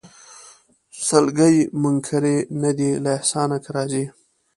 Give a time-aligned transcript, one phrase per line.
[1.07, 4.05] سلګۍ منکري نه دي له احسانه که راځې